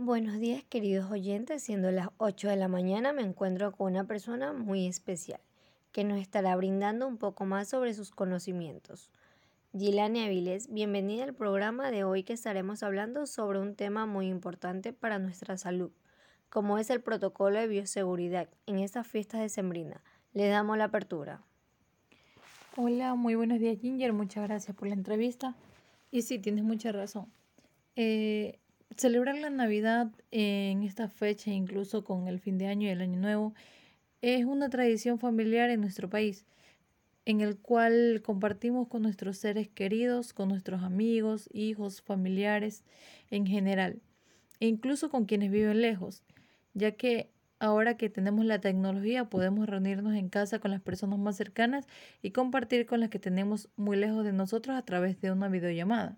[0.00, 4.52] Buenos días queridos oyentes, siendo las 8 de la mañana me encuentro con una persona
[4.52, 5.40] muy especial
[5.90, 9.10] que nos estará brindando un poco más sobre sus conocimientos.
[9.76, 14.92] Gilani Aviles, bienvenida al programa de hoy que estaremos hablando sobre un tema muy importante
[14.92, 15.90] para nuestra salud,
[16.48, 20.04] como es el protocolo de bioseguridad en estas fiestas de Sembrina.
[20.32, 21.42] Le damos la apertura.
[22.76, 25.56] Hola, muy buenos días Ginger, muchas gracias por la entrevista.
[26.12, 27.26] Y sí, tienes mucha razón.
[27.96, 28.60] Eh,
[28.96, 33.18] celebrar la Navidad en esta fecha, incluso con el fin de año y el año
[33.18, 33.54] nuevo,
[34.22, 36.44] es una tradición familiar en nuestro país,
[37.24, 42.84] en el cual compartimos con nuestros seres queridos, con nuestros amigos, hijos, familiares
[43.30, 44.00] en general,
[44.60, 46.22] e incluso con quienes viven lejos,
[46.74, 51.36] ya que ahora que tenemos la tecnología podemos reunirnos en casa con las personas más
[51.36, 51.86] cercanas
[52.22, 56.16] y compartir con las que tenemos muy lejos de nosotros a través de una videollamada.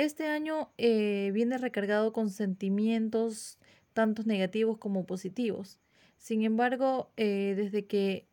[0.00, 3.58] Este año eh, viene recargado con sentimientos
[3.92, 5.78] tanto negativos como positivos.
[6.16, 8.26] Sin embargo, eh, desde que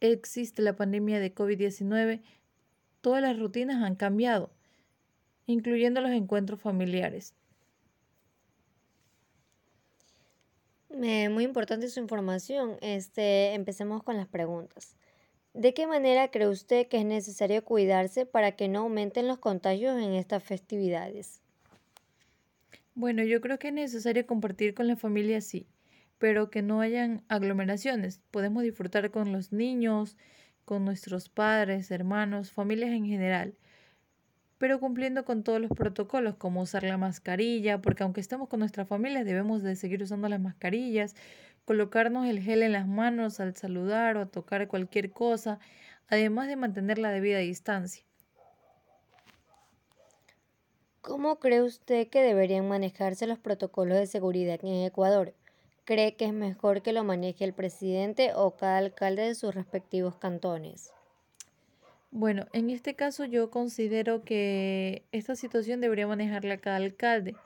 [0.00, 2.22] existe la pandemia de COVID-19,
[3.02, 4.50] todas las rutinas han cambiado,
[5.44, 7.34] incluyendo los encuentros familiares.
[10.88, 12.78] Eh, muy importante su información.
[12.80, 14.96] Este, empecemos con las preguntas.
[15.56, 19.96] ¿De qué manera cree usted que es necesario cuidarse para que no aumenten los contagios
[19.98, 21.40] en estas festividades?
[22.94, 25.66] Bueno, yo creo que es necesario compartir con la familia, sí,
[26.18, 28.20] pero que no hayan aglomeraciones.
[28.30, 30.18] Podemos disfrutar con los niños,
[30.66, 33.54] con nuestros padres, hermanos, familias en general,
[34.58, 38.84] pero cumpliendo con todos los protocolos, como usar la mascarilla, porque aunque estemos con nuestra
[38.84, 41.14] familia, debemos de seguir usando las mascarillas,
[41.66, 45.58] colocarnos el gel en las manos al saludar o a tocar cualquier cosa,
[46.08, 48.04] además de mantener la debida distancia.
[51.02, 55.34] ¿Cómo cree usted que deberían manejarse los protocolos de seguridad en Ecuador?
[55.84, 60.16] ¿Cree que es mejor que lo maneje el presidente o cada alcalde de sus respectivos
[60.16, 60.92] cantones?
[62.10, 67.36] Bueno, en este caso yo considero que esta situación debería manejarla cada alcalde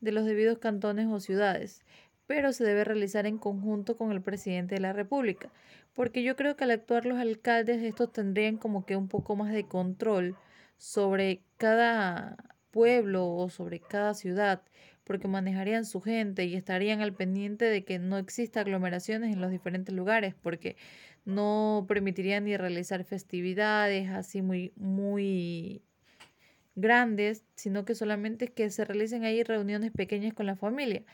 [0.00, 1.84] de los debidos cantones o ciudades,
[2.26, 5.50] pero se debe realizar en conjunto con el presidente de la República,
[5.92, 9.52] porque yo creo que al actuar los alcaldes estos tendrían como que un poco más
[9.52, 10.36] de control
[10.78, 12.36] sobre cada
[12.70, 14.62] pueblo o sobre cada ciudad,
[15.04, 19.50] porque manejarían su gente y estarían al pendiente de que no exista aglomeraciones en los
[19.50, 20.76] diferentes lugares, porque
[21.24, 25.82] no permitirían ni realizar festividades así muy muy
[26.74, 31.04] grandes, sino que solamente que se realicen ahí reuniones pequeñas con la familia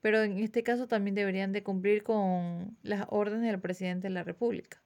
[0.00, 4.22] pero en este caso también deberían de cumplir con las órdenes del presidente de la
[4.22, 4.80] República.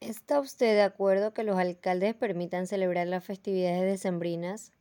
[0.00, 4.72] ¿Está usted de acuerdo que los alcaldes permitan celebrar las festividades decembrinas?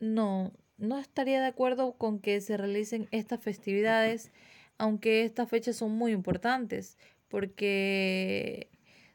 [0.00, 4.32] No, no estaría de acuerdo con que se realicen estas festividades,
[4.78, 8.70] aunque estas fechas son muy importantes, porque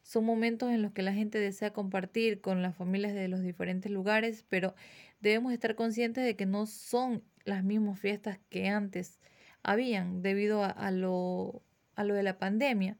[0.10, 3.92] son momentos en los que la gente desea compartir con las familias de los diferentes
[3.92, 4.74] lugares, pero
[5.20, 9.20] debemos estar conscientes de que no son las mismas fiestas que antes
[9.62, 11.62] habían debido a, lo,
[11.94, 12.98] a lo de la pandemia.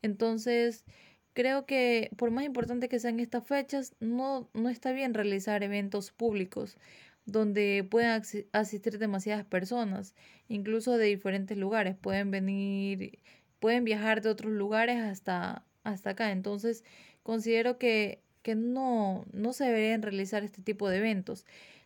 [0.00, 0.86] Entonces,
[1.34, 6.12] creo que por más importante que sean estas fechas, no, no está bien realizar eventos
[6.12, 6.78] públicos
[7.26, 8.22] donde puedan
[8.52, 10.14] asistir demasiadas personas,
[10.48, 11.94] incluso de diferentes lugares.
[11.94, 13.18] Pueden venir,
[13.60, 16.32] pueden viajar de otros lugares hasta, hasta acá.
[16.32, 16.84] Entonces,
[17.22, 21.44] considero que que no, no se deberían realizar este tipo de eventos,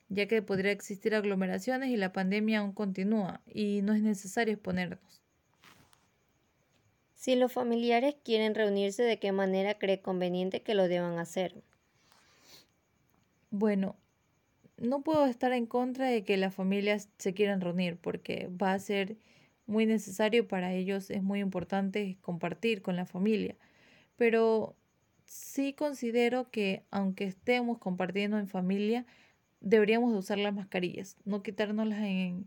[0.09, 5.23] ya que podría existir aglomeraciones y la pandemia aún continúa y no es necesario exponernos.
[7.15, 11.63] Si los familiares quieren reunirse, ¿de qué manera cree conveniente que lo deban hacer?
[13.51, 13.97] Bueno,
[14.77, 18.79] no puedo estar en contra de que las familias se quieran reunir porque va a
[18.79, 19.17] ser
[19.67, 23.57] muy necesario para ellos, es muy importante compartir con la familia,
[24.23, 24.77] pero
[25.25, 29.05] sí considero que aunque estemos compartiendo en familia,
[29.61, 32.47] deberíamos de usar las mascarillas, no quitárnoslas en...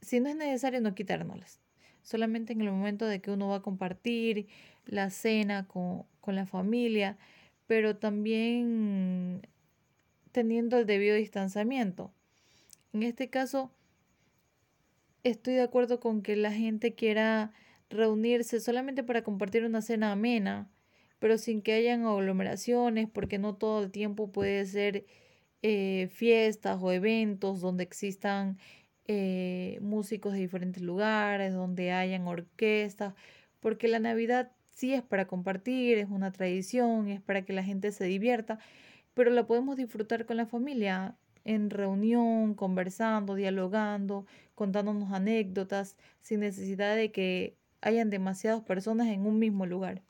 [0.00, 1.60] Si no es necesario, no quitárnoslas.
[2.02, 4.48] Solamente en el momento de que uno va a compartir
[4.84, 7.16] la cena con, con la familia,
[7.68, 9.46] pero también
[10.32, 12.12] teniendo el debido distanciamiento.
[12.92, 13.70] En este caso,
[15.22, 17.52] estoy de acuerdo con que la gente quiera
[17.88, 20.71] reunirse solamente para compartir una cena amena
[21.22, 25.06] pero sin que hayan aglomeraciones, porque no todo el tiempo puede ser
[25.62, 28.58] eh, fiestas o eventos donde existan
[29.06, 33.14] eh, músicos de diferentes lugares, donde hayan orquestas,
[33.60, 37.92] porque la Navidad sí es para compartir, es una tradición, es para que la gente
[37.92, 38.58] se divierta,
[39.14, 44.26] pero la podemos disfrutar con la familia en reunión, conversando, dialogando,
[44.56, 50.02] contándonos anécdotas, sin necesidad de que hayan demasiadas personas en un mismo lugar.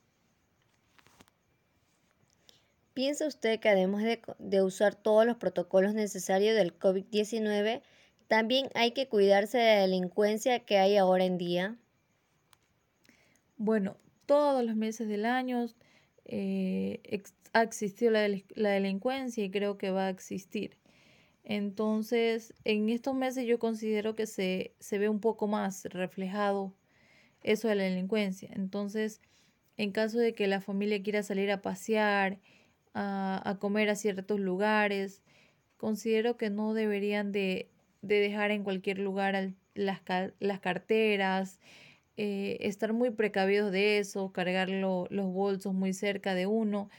[2.95, 7.83] ¿Piensa usted que además de, de usar todos los protocolos necesarios del COVID-19,
[8.29, 11.77] también hay que cuidarse de la delincuencia que hay ahora en día?
[13.57, 13.97] Bueno,
[14.27, 15.67] todos los meses del año
[16.25, 17.01] eh,
[17.53, 20.77] ha existido la, la delincuencia y creo que va a existir.
[21.45, 26.75] Entonces, en estos meses yo considero que se, se ve un poco más reflejado
[27.43, 28.49] eso de la delincuencia.
[28.55, 29.21] Entonces,
[29.77, 32.39] en caso de que la familia quiera salir a pasear,
[32.95, 35.23] a, a comer a ciertos lugares,
[35.77, 37.69] considero que no deberían de,
[38.03, 40.01] de dejar en cualquier lugar las,
[40.41, 41.61] las carteras,
[42.17, 46.91] eh, estar muy precavidos de eso, cargar los bolsos muy cerca de uno,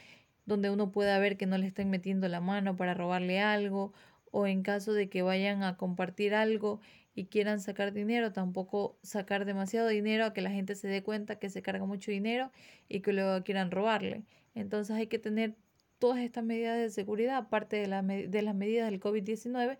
[0.45, 3.93] donde uno pueda ver que no le estén metiendo la mano para robarle algo,
[4.31, 6.81] o en caso de que vayan a compartir algo
[7.15, 11.37] y quieran sacar dinero, tampoco sacar demasiado dinero a que la gente se dé cuenta
[11.37, 12.51] que se carga mucho dinero
[12.89, 14.23] y que luego quieran robarle.
[14.55, 15.55] Entonces hay que tener
[16.03, 19.77] todas estas medidas de seguridad, aparte de, la, de las medidas del COVID-19,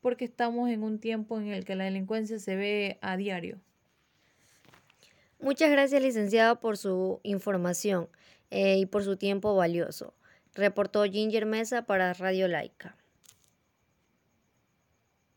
[0.00, 3.58] porque estamos en un tiempo en el que la delincuencia se ve a diario.
[5.38, 8.08] Muchas gracias, licenciado, por su información
[8.50, 10.14] eh, y por su tiempo valioso.
[10.54, 12.96] Reportó Ginger Mesa para Radio Laica.